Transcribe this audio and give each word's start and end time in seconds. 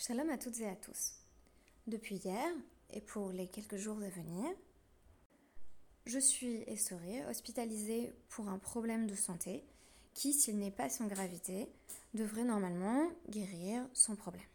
Shalom 0.00 0.30
à 0.30 0.38
toutes 0.38 0.60
et 0.60 0.68
à 0.68 0.76
tous. 0.76 1.14
Depuis 1.88 2.18
hier 2.18 2.46
et 2.92 3.00
pour 3.00 3.32
les 3.32 3.48
quelques 3.48 3.78
jours 3.78 4.00
à 4.00 4.08
venir, 4.08 4.48
je 6.06 6.20
suis 6.20 6.62
et 6.68 6.76
serai 6.76 7.26
hospitalisée 7.26 8.12
pour 8.28 8.48
un 8.48 8.60
problème 8.60 9.08
de 9.08 9.16
santé 9.16 9.64
qui, 10.14 10.34
s'il 10.34 10.56
n'est 10.58 10.70
pas 10.70 10.88
sans 10.88 11.08
gravité, 11.08 11.66
devrait 12.14 12.44
normalement 12.44 13.10
guérir 13.28 13.84
sans 13.92 14.14
problème. 14.14 14.46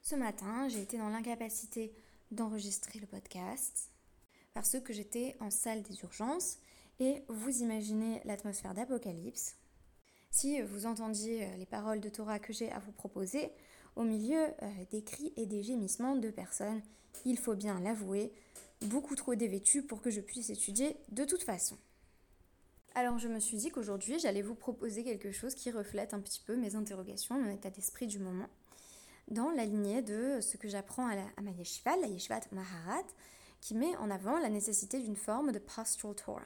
Ce 0.00 0.16
matin, 0.16 0.66
j'ai 0.68 0.82
été 0.82 0.98
dans 0.98 1.10
l'incapacité 1.10 1.94
d'enregistrer 2.32 2.98
le 2.98 3.06
podcast 3.06 3.92
parce 4.54 4.80
que 4.80 4.92
j'étais 4.92 5.36
en 5.38 5.52
salle 5.52 5.84
des 5.84 6.00
urgences 6.00 6.58
et 6.98 7.22
vous 7.28 7.62
imaginez 7.62 8.20
l'atmosphère 8.24 8.74
d'apocalypse. 8.74 9.54
Si 10.34 10.62
vous 10.62 10.86
entendiez 10.86 11.46
les 11.58 11.66
paroles 11.66 12.00
de 12.00 12.08
Torah 12.08 12.38
que 12.38 12.54
j'ai 12.54 12.72
à 12.72 12.78
vous 12.78 12.90
proposer, 12.90 13.52
au 13.96 14.02
milieu 14.02 14.40
euh, 14.40 14.70
des 14.90 15.04
cris 15.04 15.30
et 15.36 15.44
des 15.44 15.62
gémissements 15.62 16.16
de 16.16 16.30
personnes, 16.30 16.80
il 17.26 17.38
faut 17.38 17.54
bien 17.54 17.78
l'avouer, 17.80 18.32
beaucoup 18.80 19.14
trop 19.14 19.34
dévêtues 19.34 19.82
pour 19.82 20.00
que 20.00 20.10
je 20.10 20.22
puisse 20.22 20.48
étudier 20.48 20.96
de 21.10 21.26
toute 21.26 21.42
façon. 21.42 21.76
Alors 22.94 23.18
je 23.18 23.28
me 23.28 23.40
suis 23.40 23.58
dit 23.58 23.70
qu'aujourd'hui 23.70 24.18
j'allais 24.18 24.40
vous 24.40 24.54
proposer 24.54 25.04
quelque 25.04 25.32
chose 25.32 25.54
qui 25.54 25.70
reflète 25.70 26.14
un 26.14 26.20
petit 26.20 26.40
peu 26.40 26.56
mes 26.56 26.76
interrogations, 26.76 27.38
mon 27.38 27.52
état 27.52 27.68
d'esprit 27.68 28.06
du 28.06 28.18
moment, 28.18 28.48
dans 29.28 29.50
la 29.50 29.66
lignée 29.66 30.00
de 30.00 30.40
ce 30.40 30.56
que 30.56 30.66
j'apprends 30.66 31.08
à, 31.08 31.14
à, 31.36 31.42
ma 31.42 31.50
yeshiva, 31.50 31.94
la 31.98 32.06
yeshivat 32.06 32.40
Maharat, 32.52 33.04
qui 33.60 33.74
met 33.74 33.94
en 33.98 34.10
avant 34.10 34.38
la 34.38 34.48
nécessité 34.48 34.98
d'une 34.98 35.14
forme 35.14 35.52
de 35.52 35.58
pastoral 35.58 36.16
Torah. 36.16 36.42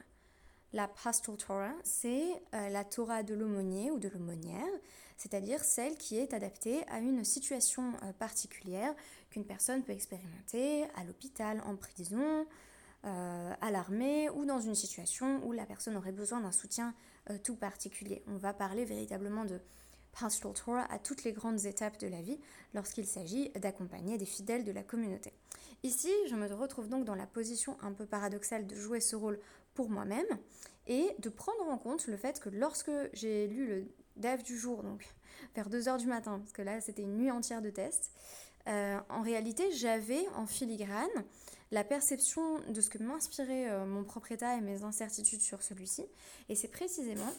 La 0.76 0.88
pastoral 0.88 1.38
Torah, 1.38 1.72
c'est 1.84 2.34
euh, 2.52 2.68
la 2.68 2.84
Torah 2.84 3.22
de 3.22 3.32
l'aumônier 3.32 3.90
ou 3.90 3.98
de 3.98 4.10
l'aumônière, 4.10 4.68
c'est-à-dire 5.16 5.64
celle 5.64 5.96
qui 5.96 6.18
est 6.18 6.34
adaptée 6.34 6.86
à 6.88 6.98
une 6.98 7.24
situation 7.24 7.94
euh, 8.02 8.12
particulière 8.12 8.94
qu'une 9.30 9.46
personne 9.46 9.82
peut 9.82 9.94
expérimenter 9.94 10.84
à 10.94 11.04
l'hôpital, 11.04 11.62
en 11.64 11.76
prison, 11.76 12.46
euh, 13.06 13.54
à 13.58 13.70
l'armée 13.70 14.28
ou 14.28 14.44
dans 14.44 14.60
une 14.60 14.74
situation 14.74 15.40
où 15.46 15.52
la 15.52 15.64
personne 15.64 15.96
aurait 15.96 16.12
besoin 16.12 16.40
d'un 16.40 16.52
soutien 16.52 16.92
tout 17.42 17.56
particulier. 17.56 18.22
On 18.26 18.36
va 18.36 18.52
parler 18.52 18.84
véritablement 18.84 19.46
de 19.46 19.58
Pastoral 20.12 20.54
Torah 20.54 20.92
à 20.92 20.98
toutes 20.98 21.24
les 21.24 21.32
grandes 21.32 21.64
étapes 21.64 21.98
de 21.98 22.06
la 22.06 22.20
vie 22.20 22.38
lorsqu'il 22.74 23.06
s'agit 23.06 23.48
d'accompagner 23.60 24.18
des 24.18 24.26
fidèles 24.26 24.64
de 24.64 24.72
la 24.72 24.82
communauté. 24.82 25.32
Ici, 25.82 26.10
je 26.28 26.34
me 26.34 26.52
retrouve 26.52 26.88
donc 26.88 27.04
dans 27.04 27.14
la 27.14 27.26
position 27.26 27.76
un 27.82 27.92
peu 27.92 28.06
paradoxale 28.06 28.66
de 28.66 28.74
jouer 28.74 29.00
ce 29.00 29.16
rôle 29.16 29.38
pour 29.76 29.90
moi-même 29.90 30.26
et 30.88 31.14
de 31.20 31.28
prendre 31.28 31.68
en 31.68 31.78
compte 31.78 32.06
le 32.08 32.16
fait 32.16 32.40
que 32.40 32.48
lorsque 32.48 32.90
j'ai 33.12 33.46
lu 33.46 33.66
le 33.66 33.88
DAF 34.16 34.42
du 34.42 34.58
jour, 34.58 34.82
donc 34.82 35.06
vers 35.54 35.68
2h 35.68 35.98
du 35.98 36.06
matin, 36.06 36.38
parce 36.38 36.52
que 36.52 36.62
là 36.62 36.80
c'était 36.80 37.02
une 37.02 37.16
nuit 37.16 37.30
entière 37.30 37.62
de 37.62 37.70
tests, 37.70 38.10
euh, 38.66 38.98
en 39.10 39.22
réalité 39.22 39.70
j'avais 39.72 40.26
en 40.34 40.46
filigrane 40.46 41.06
la 41.70 41.84
perception 41.84 42.60
de 42.68 42.80
ce 42.80 42.90
que 42.90 42.98
m'inspirait 42.98 43.68
euh, 43.70 43.84
mon 43.84 44.04
propre 44.04 44.32
état 44.32 44.56
et 44.56 44.60
mes 44.60 44.82
incertitudes 44.82 45.40
sur 45.40 45.62
celui-ci. 45.62 46.04
Et 46.48 46.54
c'est 46.54 46.68
précisément 46.68 47.32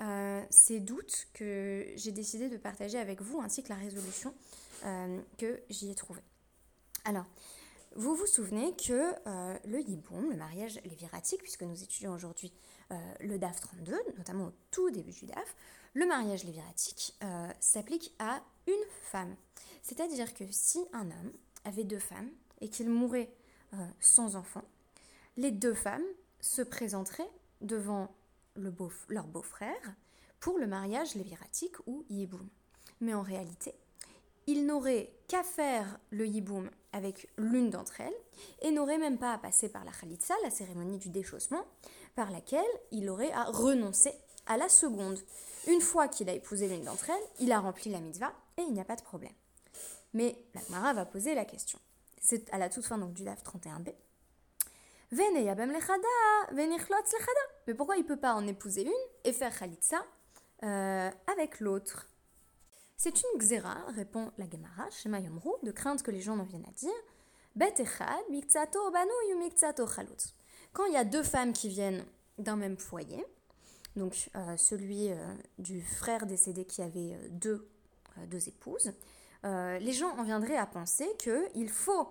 euh, 0.00 0.42
ces 0.50 0.80
doutes 0.80 1.28
que 1.34 1.86
j'ai 1.96 2.12
décidé 2.12 2.48
de 2.48 2.56
partager 2.56 2.98
avec 2.98 3.20
vous, 3.20 3.40
ainsi 3.40 3.62
que 3.62 3.68
la 3.68 3.76
résolution 3.76 4.34
que 5.38 5.62
j'y 5.70 5.90
ai 5.90 5.94
trouvée. 5.94 6.20
Alors, 7.06 7.24
vous 7.96 8.14
vous 8.14 8.26
souvenez 8.26 8.74
que 8.76 9.12
le 9.66 9.80
Yiboum, 9.80 10.30
le 10.30 10.36
mariage 10.36 10.80
léviratique, 10.84 11.42
puisque 11.42 11.62
nous 11.62 11.82
étudions 11.82 12.12
aujourd'hui 12.12 12.52
le 13.20 13.38
DAF 13.38 13.60
32, 13.60 13.96
notamment 14.18 14.46
au 14.46 14.52
tout 14.70 14.90
début 14.90 15.12
du 15.12 15.26
DAF, 15.26 15.54
le 15.94 16.06
mariage 16.06 16.44
léviratique 16.44 17.14
euh, 17.22 17.48
s'applique 17.60 18.12
à 18.18 18.42
une 18.66 18.74
femme. 19.10 19.36
C'est-à-dire 19.82 20.34
que 20.34 20.44
si 20.50 20.84
un 20.92 21.06
homme 21.06 21.32
avait 21.64 21.84
deux 21.84 22.00
femmes 22.00 22.30
et 22.60 22.68
qu'il 22.68 22.90
mourait 22.90 23.32
euh, 23.74 23.76
sans 24.00 24.34
enfant, 24.36 24.64
les 25.36 25.52
deux 25.52 25.74
femmes 25.74 26.04
se 26.40 26.62
présenteraient 26.62 27.30
devant 27.60 28.14
leur 28.56 29.26
beau-frère 29.26 29.94
pour 30.40 30.58
le 30.58 30.66
mariage 30.66 31.14
léviratique 31.14 31.76
ou 31.86 32.04
yiboum. 32.10 32.48
Mais 33.00 33.14
en 33.14 33.22
réalité, 33.22 33.74
il 34.46 34.66
n'aurait 34.66 35.10
qu'à 35.28 35.42
faire 35.42 35.98
le 36.10 36.26
yiboum 36.26 36.70
avec 36.92 37.28
l'une 37.36 37.70
d'entre 37.70 38.00
elles 38.00 38.14
et 38.62 38.70
n'aurait 38.70 38.98
même 38.98 39.18
pas 39.18 39.32
à 39.32 39.38
passer 39.38 39.68
par 39.68 39.84
la 39.84 39.90
khalitsa, 39.90 40.34
la 40.42 40.50
cérémonie 40.50 40.98
du 40.98 41.08
déchaussement, 41.08 41.64
par 42.14 42.30
laquelle 42.30 42.62
il 42.90 43.08
aurait 43.08 43.32
à 43.32 43.44
renoncer 43.44 44.12
à 44.46 44.56
la 44.56 44.68
seconde. 44.68 45.18
Une 45.66 45.80
fois 45.80 46.08
qu'il 46.08 46.28
a 46.28 46.34
épousé 46.34 46.68
l'une 46.68 46.84
d'entre 46.84 47.10
elles, 47.10 47.28
il 47.40 47.52
a 47.52 47.60
rempli 47.60 47.90
la 47.90 48.00
mitzvah 48.00 48.32
et 48.58 48.62
il 48.62 48.72
n'y 48.72 48.80
a 48.80 48.84
pas 48.84 48.96
de 48.96 49.02
problème. 49.02 49.32
Mais 50.12 50.36
la 50.54 50.60
Gemara 50.62 50.92
va 50.92 51.04
poser 51.04 51.34
la 51.34 51.44
question. 51.44 51.78
C'est 52.20 52.52
à 52.52 52.58
la 52.58 52.68
toute 52.68 52.84
fin 52.84 52.98
donc, 52.98 53.12
du 53.12 53.24
DAF 53.24 53.42
31b. 53.42 53.92
Mais 57.66 57.74
pourquoi 57.74 57.96
il 57.96 58.02
ne 58.02 58.08
peut 58.08 58.16
pas 58.16 58.34
en 58.34 58.46
épouser 58.46 58.82
une 58.82 58.92
et 59.24 59.32
faire 59.32 59.56
khalitsa 59.56 60.04
euh, 60.62 61.10
avec 61.26 61.60
l'autre? 61.60 62.08
C'est 62.96 63.22
une 63.22 63.38
xéra, 63.38 63.76
répond 63.94 64.30
la 64.38 64.48
Gemara, 64.48 64.88
Shema 64.90 65.20
Yomru, 65.20 65.50
de 65.62 65.72
crainte 65.72 66.02
que 66.02 66.10
les 66.10 66.20
gens 66.20 66.36
n'en 66.36 66.44
viennent 66.44 66.66
à 66.66 66.72
dire. 66.72 66.92
Quand 70.72 70.86
il 70.86 70.92
y 70.92 70.96
a 70.96 71.04
deux 71.04 71.22
femmes 71.22 71.52
qui 71.52 71.68
viennent 71.68 72.04
d'un 72.38 72.56
même 72.56 72.76
foyer, 72.76 73.24
donc 73.96 74.30
euh, 74.34 74.56
celui 74.56 75.10
euh, 75.10 75.16
du 75.58 75.82
frère 75.82 76.26
décédé 76.26 76.64
qui 76.64 76.82
avait 76.82 77.14
euh, 77.14 77.28
deux, 77.30 77.68
deux 78.28 78.48
épouses, 78.48 78.92
les 79.44 79.92
gens 79.92 80.16
en 80.16 80.22
viendraient 80.22 80.56
à 80.56 80.64
penser 80.64 81.06
qu'il 81.18 81.68
faut 81.68 82.08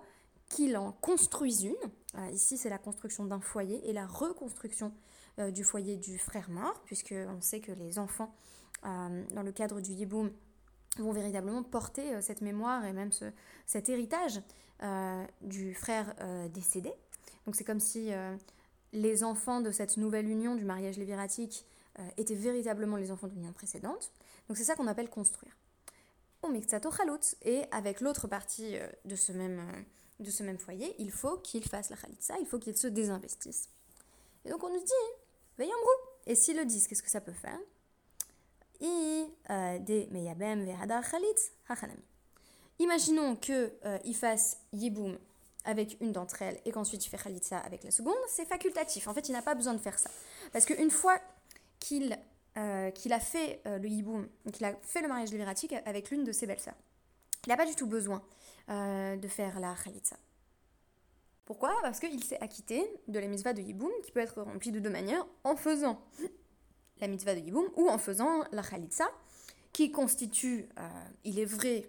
qu'il 0.48 0.76
en 0.76 0.92
construise 0.92 1.64
une. 1.64 2.30
ici, 2.32 2.56
c'est 2.56 2.68
la 2.68 2.78
construction 2.78 3.24
d'un 3.24 3.40
foyer 3.40 3.90
et 3.90 3.92
la 3.92 4.06
reconstruction 4.06 4.92
du 5.48 5.64
foyer 5.64 5.96
du 5.96 6.16
frère 6.16 6.48
mort, 6.48 6.80
puisqu'on 6.84 7.40
sait 7.40 7.58
que 7.58 7.72
les 7.72 7.98
enfants, 7.98 8.32
dans 8.84 9.42
le 9.42 9.50
cadre 9.50 9.80
du 9.80 9.90
Yiboum, 9.90 10.30
vont 11.02 11.12
véritablement 11.12 11.62
porter 11.62 12.20
cette 12.22 12.40
mémoire 12.40 12.84
et 12.84 12.92
même 12.92 13.12
ce, 13.12 13.24
cet 13.66 13.88
héritage 13.88 14.40
du 15.40 15.74
frère 15.74 16.14
décédé. 16.52 16.92
Donc 17.46 17.56
c'est 17.56 17.64
comme 17.64 17.80
si 17.80 18.10
les 18.94 19.24
enfants 19.24 19.60
de 19.60 19.70
cette 19.70 19.96
nouvelle 19.96 20.28
union 20.28 20.54
du 20.54 20.64
mariage 20.64 20.96
léviratique 20.96 21.66
euh, 21.98 22.02
étaient 22.16 22.34
véritablement 22.34 22.96
les 22.96 23.10
enfants 23.10 23.26
de 23.26 23.34
l'union 23.34 23.52
précédente. 23.52 24.12
Donc 24.48 24.56
c'est 24.56 24.64
ça 24.64 24.76
qu'on 24.76 24.86
appelle 24.86 25.10
construire. 25.10 25.56
Au 26.42 26.48
mixato 26.48 26.90
chalut, 26.90 27.36
et 27.42 27.64
avec 27.72 28.00
l'autre 28.00 28.28
partie 28.28 28.76
euh, 28.76 28.88
de 29.04 29.16
ce, 29.16 29.32
même, 29.32 29.58
euh, 29.60 30.24
de 30.24 30.30
ce 30.30 30.42
même 30.42 30.58
foyer, 30.58 30.94
il 30.98 31.10
faut 31.10 31.38
qu'il 31.38 31.64
fasse 31.64 31.90
la 31.90 31.96
khalitsa, 31.96 32.34
il 32.40 32.46
faut 32.46 32.58
qu'il 32.58 32.76
se 32.76 32.86
désinvestisse. 32.86 33.68
Et 34.44 34.50
donc 34.50 34.62
on 34.62 34.72
nous 34.72 34.82
dit, 34.82 34.92
veille 35.58 35.72
en 35.72 36.30
Et 36.30 36.34
s'ils 36.34 36.56
le 36.56 36.64
disent, 36.64 36.86
qu'est-ce 36.86 37.02
que 37.02 37.10
ça 37.10 37.20
peut 37.20 37.32
faire? 37.32 37.58
Imaginons 42.78 43.36
qu'il 43.36 43.72
il 44.04 44.16
fasse 44.16 44.58
yiboum 44.72 45.18
avec 45.64 45.96
une 46.00 46.12
d'entre 46.12 46.42
elles 46.42 46.60
et 46.64 46.72
qu'ensuite 46.72 47.06
il 47.06 47.08
fait 47.08 47.16
khalitsa 47.16 47.58
avec 47.58 47.84
la 47.84 47.90
seconde, 47.90 48.14
c'est 48.28 48.46
facultatif. 48.46 49.08
En 49.08 49.14
fait, 49.14 49.28
il 49.28 49.32
n'a 49.32 49.42
pas 49.42 49.54
besoin 49.54 49.74
de 49.74 49.78
faire 49.78 49.98
ça. 49.98 50.10
Parce 50.52 50.66
qu'une 50.66 50.90
fois 50.90 51.18
qu'il 51.80 52.18
euh, 52.56 52.92
qu'il 52.92 53.12
a 53.12 53.18
fait 53.18 53.60
euh, 53.66 53.78
le 53.78 53.88
hiboum, 53.88 54.28
qu'il 54.52 54.64
a 54.64 54.76
fait 54.82 55.02
le 55.02 55.08
mariage 55.08 55.32
libératique 55.32 55.74
avec 55.86 56.10
l'une 56.10 56.22
de 56.22 56.30
ses 56.30 56.46
belles-sœurs. 56.46 56.76
Il 57.46 57.48
n'a 57.48 57.56
pas 57.56 57.66
du 57.66 57.74
tout 57.74 57.88
besoin 57.88 58.22
euh, 58.68 59.16
de 59.16 59.26
faire 59.26 59.58
la 59.58 59.74
khalitsa. 59.74 60.14
Pourquoi? 61.46 61.74
Parce 61.82 61.98
qu'il 61.98 62.22
s'est 62.22 62.38
acquitté 62.40 62.88
de 63.08 63.18
la 63.18 63.26
mitzvah 63.26 63.54
de 63.54 63.60
hiboum, 63.60 63.90
qui 64.04 64.12
peut 64.12 64.20
être 64.20 64.40
remplie 64.40 64.70
de 64.70 64.78
deux 64.78 64.88
manières, 64.88 65.26
en 65.42 65.56
faisant 65.56 66.00
la 67.04 67.08
mitzvah 67.08 67.34
de 67.34 67.40
hiboum 67.40 67.68
ou 67.76 67.88
en 67.88 67.98
faisant 67.98 68.44
la 68.52 68.62
khalitsa, 68.62 69.06
qui 69.72 69.90
constitue, 69.90 70.68
il 71.24 71.38
est 71.38 71.44
vrai, 71.44 71.88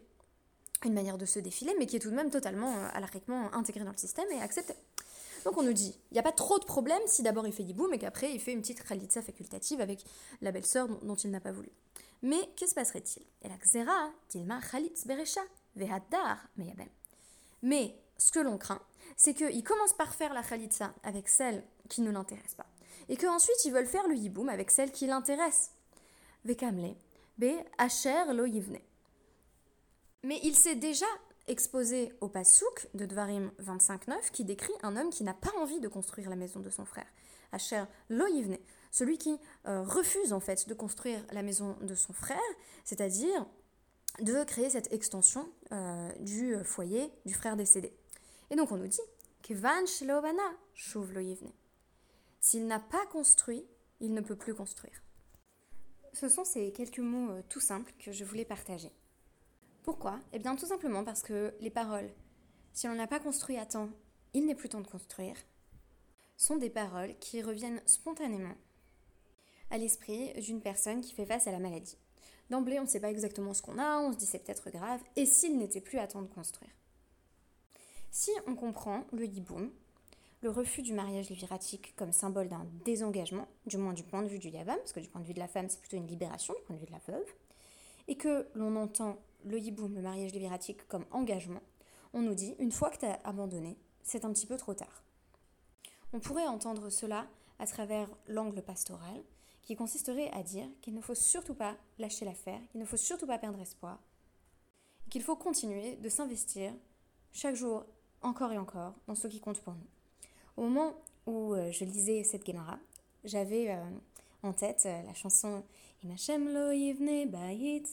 une 0.83 0.93
manière 0.93 1.17
de 1.17 1.25
se 1.25 1.39
défiler, 1.39 1.73
mais 1.79 1.85
qui 1.85 1.95
est 1.95 1.99
tout 1.99 2.09
de 2.09 2.15
même 2.15 2.29
totalement, 2.29 2.73
alariquement 2.93 3.53
intégrée 3.53 3.85
dans 3.85 3.91
le 3.91 3.97
système 3.97 4.29
et 4.31 4.41
acceptée. 4.41 4.75
Donc 5.45 5.57
on 5.57 5.63
nous 5.63 5.73
dit, 5.73 5.95
il 6.09 6.15
n'y 6.15 6.19
a 6.19 6.23
pas 6.23 6.31
trop 6.31 6.57
de 6.57 6.65
problème 6.65 7.01
si 7.05 7.21
d'abord 7.21 7.45
il 7.45 7.53
fait 7.53 7.61
Yiboum 7.61 7.93
et 7.93 7.99
qu'après 7.99 8.33
il 8.33 8.39
fait 8.39 8.51
une 8.51 8.61
petite 8.61 8.83
khalitsa 8.83 9.21
facultative 9.21 9.79
avec 9.79 10.03
la 10.41 10.51
belle-sœur 10.51 10.87
dont, 10.87 11.15
il 11.15 11.29
n'a 11.29 11.39
pas 11.39 11.51
voulu. 11.51 11.69
Mais 12.23 12.49
que 12.59 12.65
se 12.65 12.73
passerait-il? 12.73 13.23
Et 13.43 13.47
la 13.47 13.57
xera, 13.57 14.11
tilma 14.27 14.59
khalitz 14.59 15.05
beresha, 15.05 15.41
vehadar 15.75 16.39
meyabem. 16.57 16.89
Mais 17.61 17.95
ce 18.17 18.31
que 18.31 18.39
l'on 18.39 18.57
craint, 18.57 18.81
c'est 19.15 19.35
qu'il 19.35 19.63
commence 19.63 19.93
par 19.93 20.15
faire 20.15 20.33
la 20.33 20.41
khalitsa 20.41 20.95
avec 21.03 21.29
celle 21.29 21.63
qui 21.89 22.01
ne 22.01 22.09
l'intéresse 22.09 22.55
pas. 22.55 22.65
Et 23.09 23.17
qu'ensuite 23.17 23.63
ils 23.65 23.73
veulent 23.73 23.85
faire 23.85 24.07
le 24.07 24.15
yiboum 24.15 24.49
avec 24.49 24.71
celle 24.71 24.91
qui 24.91 25.07
l'intéresse. 25.07 25.71
Vekamle, 26.43 26.95
be 27.37 27.53
asher 27.77 28.33
lo 28.33 28.45
yivne. 28.45 28.79
Mais 30.23 30.39
il 30.43 30.55
s'est 30.55 30.75
déjà 30.75 31.05
exposé 31.47 32.11
au 32.21 32.27
Passouk 32.27 32.87
de 32.93 33.05
Dvarim 33.05 33.51
25.9 33.61 34.31
qui 34.31 34.43
décrit 34.43 34.73
un 34.81 34.97
homme 34.97 35.11
qui 35.11 35.23
n'a 35.23 35.33
pas 35.33 35.53
envie 35.59 35.79
de 35.79 35.87
construire 35.87 36.29
la 36.29 36.35
maison 36.35 36.59
de 36.59 36.69
son 36.69 36.85
frère. 36.85 37.05
Asher 37.51 37.83
Loyivne, 38.09 38.57
celui 38.91 39.17
qui 39.17 39.37
euh, 39.67 39.83
refuse 39.83 40.33
en 40.33 40.39
fait 40.39 40.67
de 40.67 40.73
construire 40.73 41.23
la 41.31 41.43
maison 41.43 41.77
de 41.81 41.95
son 41.95 42.13
frère, 42.13 42.37
c'est-à-dire 42.83 43.45
de 44.19 44.43
créer 44.45 44.69
cette 44.69 44.91
extension 44.93 45.49
du 46.21 46.55
foyer 46.63 47.11
du 47.25 47.33
frère 47.33 47.57
décédé. 47.57 47.93
Et 48.49 48.55
donc 48.55 48.71
on 48.71 48.77
nous 48.77 48.87
dit 48.87 49.01
S'il 52.45 52.67
n'a 52.67 52.79
pas 52.79 53.03
construit, 53.07 53.65
il 53.99 54.13
ne 54.13 54.21
peut 54.21 54.35
plus 54.35 54.53
construire. 54.53 55.01
Ce 56.13 56.29
sont 56.29 56.45
ces 56.45 56.71
quelques 56.71 56.99
mots 56.99 57.41
tout 57.49 57.59
simples 57.59 57.91
que 57.97 58.11
je 58.11 58.23
voulais 58.23 58.45
partager. 58.45 58.91
Pourquoi? 59.81 60.19
Eh 60.31 60.37
bien 60.37 60.55
tout 60.55 60.67
simplement 60.67 61.03
parce 61.03 61.23
que 61.23 61.55
les 61.59 61.71
paroles, 61.71 62.11
si 62.71 62.87
on 62.87 62.93
n'a 62.93 63.07
pas 63.07 63.19
construit 63.19 63.57
à 63.57 63.65
temps, 63.65 63.89
il 64.35 64.45
n'est 64.45 64.53
plus 64.53 64.69
temps 64.69 64.81
de 64.81 64.87
construire, 64.87 65.35
sont 66.37 66.57
des 66.57 66.69
paroles 66.69 67.17
qui 67.17 67.41
reviennent 67.41 67.81
spontanément 67.87 68.55
à 69.71 69.79
l'esprit 69.79 70.31
d'une 70.39 70.61
personne 70.61 71.01
qui 71.01 71.15
fait 71.15 71.25
face 71.25 71.47
à 71.47 71.51
la 71.51 71.57
maladie. 71.57 71.97
D'emblée, 72.51 72.79
on 72.79 72.83
ne 72.83 72.87
sait 72.87 73.01
pas 73.01 73.09
exactement 73.09 73.55
ce 73.55 73.63
qu'on 73.63 73.79
a, 73.79 73.97
on 73.97 74.13
se 74.13 74.17
dit 74.17 74.27
c'est 74.27 74.45
peut-être 74.45 74.69
grave, 74.69 75.01
et 75.15 75.25
s'il 75.25 75.57
n'était 75.57 75.81
plus 75.81 75.97
à 75.97 76.05
temps 76.05 76.21
de 76.21 76.27
construire? 76.27 76.69
Si 78.11 78.29
on 78.45 78.55
comprend 78.55 79.03
le 79.13 79.25
hiboum, 79.25 79.71
le 80.45 80.51
refus 80.51 80.83
du 80.83 80.93
mariage 80.93 81.31
léviratique 81.31 81.95
comme 81.95 82.11
symbole 82.11 82.47
d'un 82.47 82.67
désengagement, 82.85 83.47
du 83.65 83.77
moins 83.77 83.93
du 83.93 84.03
point 84.03 84.21
de 84.21 84.27
vue 84.27 84.37
du 84.37 84.49
yavam, 84.49 84.77
parce 84.77 84.93
que 84.93 84.99
du 84.99 85.09
point 85.09 85.19
de 85.19 85.25
vue 85.25 85.33
de 85.33 85.39
la 85.39 85.47
femme, 85.47 85.67
c'est 85.69 85.79
plutôt 85.79 85.97
une 85.97 86.05
libération, 86.05 86.53
du 86.53 86.61
point 86.61 86.75
de 86.75 86.81
vue 86.81 86.85
de 86.85 86.91
la 86.91 87.01
veuve, 87.07 87.25
et 88.07 88.15
que 88.15 88.47
l'on 88.53 88.75
entend 88.75 89.17
le 89.43 89.57
hiboum, 89.57 89.95
le 89.95 90.03
mariage 90.03 90.33
léviratique, 90.33 90.87
comme 90.87 91.03
engagement, 91.09 91.61
on 92.13 92.21
nous 92.21 92.35
dit, 92.35 92.53
une 92.59 92.71
fois 92.71 92.91
que 92.91 92.99
tu 92.99 93.07
as 93.07 93.19
abandonné, 93.23 93.75
c'est 94.03 94.23
un 94.23 94.31
petit 94.31 94.45
peu 94.45 94.55
trop 94.55 94.75
tard. 94.75 95.03
On 96.13 96.19
pourrait 96.19 96.45
entendre 96.45 96.91
cela 96.91 97.25
à 97.57 97.65
travers 97.65 98.07
l'angle 98.27 98.61
pastoral, 98.61 99.23
qui 99.63 99.75
consisterait 99.75 100.29
à 100.29 100.43
dire 100.43 100.67
qu'il 100.83 100.93
ne 100.93 101.01
faut 101.01 101.15
surtout 101.15 101.55
pas 101.55 101.75
lâcher 101.97 102.23
l'affaire, 102.23 102.61
qu'il 102.69 102.79
ne 102.81 102.85
faut 102.85 102.97
surtout 102.97 103.25
pas 103.25 103.39
perdre 103.39 103.61
espoir, 103.61 103.99
qu'il 105.09 105.23
faut 105.23 105.35
continuer 105.35 105.95
de 105.95 106.07
s'investir 106.07 106.71
chaque 107.33 107.55
jour, 107.55 107.83
encore 108.21 108.51
et 108.51 108.59
encore, 108.59 108.93
dans 109.07 109.15
ce 109.15 109.27
qui 109.27 109.39
compte 109.39 109.61
pour 109.61 109.73
nous. 109.73 109.94
Au 110.57 110.63
moment 110.63 110.93
où 111.25 111.53
euh, 111.53 111.71
je 111.71 111.83
lisais 111.83 112.23
cette 112.23 112.45
Gemara, 112.45 112.79
j'avais 113.25 113.71
euh, 113.71 113.83
en 114.41 114.53
tête 114.53 114.83
euh, 114.85 115.01
la 115.03 115.13
chanson 115.13 115.63
Imachem 116.03 116.53
lo 116.53 116.71
yivne 116.71 117.29
bayit. 117.29 117.87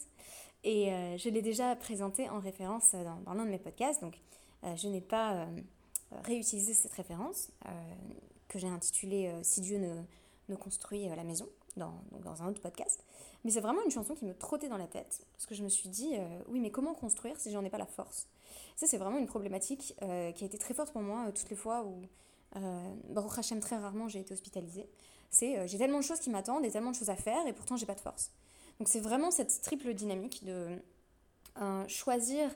Et 0.65 0.93
je 1.19 1.29
l'ai 1.29 1.43
déjà 1.43 1.75
présenté 1.75 2.29
en 2.29 2.39
référence 2.39 2.95
dans, 2.95 3.35
l'un 3.35 3.45
de 3.47 3.51
mes 3.51 3.59
podcasts, 3.59 4.01
donc 4.01 4.17
je 4.63 4.87
n'ai 4.87 5.01
pas 5.01 5.49
réutilisé 6.23 6.73
cette 6.73 6.93
référence 6.93 7.51
que 8.47 8.61
j'ai 8.61 8.69
intitulée 8.69 9.35
Si 9.43 9.61
Dieu 9.61 9.79
ne, 10.49 10.55
construit 10.55 11.09
la 11.09 11.25
maison 11.25 11.49
dans, 11.77 11.93
dans, 12.21 12.45
un 12.45 12.47
autre 12.47 12.61
podcast. 12.61 13.03
Mais 13.45 13.51
c'est 13.51 13.61
vraiment 13.61 13.83
une 13.85 13.91
chanson 13.91 14.15
qui 14.15 14.25
me 14.25 14.35
trottait 14.35 14.69
dans 14.69 14.77
la 14.77 14.87
tête, 14.87 15.27
parce 15.33 15.47
que 15.47 15.57
je 15.57 15.65
me 15.65 15.69
suis 15.69 15.89
dit, 15.89 16.15
oui, 16.47 16.61
mais 16.61 16.71
comment 16.71 16.95
construire 16.95 17.41
si 17.41 17.51
j'en 17.51 17.65
ai 17.65 17.71
pas 17.71 17.79
la 17.79 17.87
force? 17.87 18.29
Ça, 18.77 18.87
c'est 18.87 18.99
vraiment 18.99 19.19
une 19.19 19.27
problématique 19.27 19.97
qui 19.99 20.45
a 20.45 20.47
été 20.47 20.59
très 20.59 20.75
forte 20.75 20.93
pour 20.93 21.03
moi 21.03 21.33
toutes 21.33 21.51
les 21.51 21.57
fois 21.57 21.83
où, 21.83 22.07
Baruch 22.55 23.39
Hashem, 23.39 23.61
très 23.61 23.77
rarement 23.77 24.09
j'ai 24.09 24.21
été 24.21 24.35
hospitalisée. 24.35 24.89
C'est 25.31 25.67
j'ai 25.67 25.79
tellement 25.79 25.99
de 25.99 26.05
choses 26.05 26.21
qui 26.21 26.31
m'attendent 26.31 26.65
et 26.65 26.71
tellement 26.71 26.91
de 26.91 26.97
choses 26.97 27.11
à 27.11 27.17
faire, 27.17 27.47
et 27.47 27.53
pourtant 27.53 27.77
j'ai 27.77 27.87
pas 27.87 27.95
de 27.95 28.01
force. 28.01 28.31
Donc 28.79 28.89
c'est 28.89 29.01
vraiment 29.01 29.31
cette 29.31 29.63
triple 29.63 29.95
dynamique 29.95 30.45
de 30.45 30.79
euh, 31.61 31.87
choisir 31.89 32.51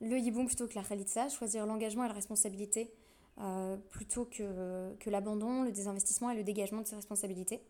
le 0.00 0.18
yiboum 0.18 0.46
plutôt 0.46 0.66
que 0.66 0.74
la 0.74 0.82
khalitsa, 0.82 1.28
choisir 1.28 1.66
l'engagement 1.66 2.04
et 2.04 2.08
la 2.08 2.14
responsabilité 2.14 2.92
euh, 3.40 3.76
plutôt 3.90 4.24
que, 4.24 4.94
que 4.98 5.10
l'abandon, 5.10 5.62
le 5.62 5.72
désinvestissement 5.72 6.30
et 6.30 6.36
le 6.36 6.44
dégagement 6.44 6.82
de 6.82 6.86
ses 6.86 6.96
responsabilités. 6.96 7.62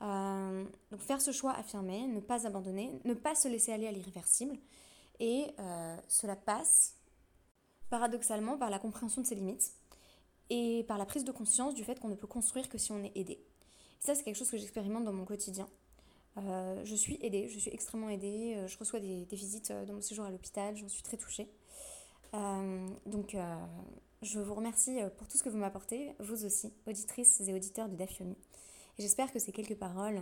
Euh, 0.00 0.64
donc 0.90 1.00
faire 1.00 1.20
ce 1.20 1.30
choix 1.30 1.52
affirmé, 1.52 2.06
ne 2.06 2.20
pas 2.20 2.46
abandonner, 2.46 3.00
ne 3.04 3.14
pas 3.14 3.34
se 3.34 3.48
laisser 3.48 3.72
aller 3.72 3.86
à 3.86 3.92
l'irréversible. 3.92 4.58
Et 5.20 5.54
cela 6.08 6.34
passe 6.34 6.96
paradoxalement 7.90 8.58
par 8.58 8.70
la 8.70 8.80
compréhension 8.80 9.22
de 9.22 9.26
ses 9.26 9.36
limites 9.36 9.72
et 10.52 10.84
par 10.84 10.98
la 10.98 11.06
prise 11.06 11.24
de 11.24 11.32
conscience 11.32 11.74
du 11.74 11.82
fait 11.82 11.98
qu'on 11.98 12.08
ne 12.08 12.14
peut 12.14 12.26
construire 12.26 12.68
que 12.68 12.76
si 12.76 12.92
on 12.92 13.02
est 13.02 13.12
aidé. 13.14 13.32
Et 13.32 13.40
ça, 14.00 14.14
c'est 14.14 14.22
quelque 14.22 14.36
chose 14.36 14.50
que 14.50 14.58
j'expérimente 14.58 15.04
dans 15.04 15.12
mon 15.12 15.24
quotidien. 15.24 15.66
Euh, 16.36 16.84
je 16.84 16.94
suis 16.94 17.18
aidée, 17.22 17.48
je 17.48 17.58
suis 17.58 17.70
extrêmement 17.72 18.10
aidée. 18.10 18.54
Euh, 18.56 18.68
je 18.68 18.76
reçois 18.76 19.00
des, 19.00 19.24
visites 19.32 19.70
euh, 19.70 19.86
dans 19.86 19.94
mon 19.94 20.02
séjour 20.02 20.26
à 20.26 20.30
l'hôpital, 20.30 20.76
j'en 20.76 20.88
suis 20.88 21.02
très 21.02 21.16
touchée. 21.16 21.48
donc, 23.06 23.36
je 24.22 24.38
vous 24.40 24.54
remercie 24.54 24.98
pour 25.16 25.26
tout 25.26 25.36
ce 25.36 25.42
que 25.42 25.48
vous 25.48 25.58
m'apportez, 25.58 26.14
vous 26.20 26.44
aussi, 26.44 26.72
auditrices 26.86 27.40
et 27.40 27.52
auditeurs 27.54 27.88
de 27.88 27.96
Dafyomi. 27.96 28.36
Et 28.98 29.02
j'espère 29.02 29.32
que 29.32 29.38
ces 29.38 29.52
quelques 29.52 29.76
paroles, 29.76 30.20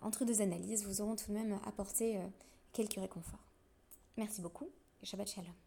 entre 0.00 0.24
deux 0.24 0.40
analyses, 0.40 0.86
vous 0.86 1.00
auront 1.00 1.16
tout 1.16 1.28
de 1.28 1.36
même 1.36 1.58
apporté 1.66 2.20
quelques 2.72 3.00
réconforts. 3.00 3.44
Merci 4.16 4.40
beaucoup 4.40 4.68
et 5.02 5.06
Shabbat 5.06 5.28
Shalom. 5.28 5.63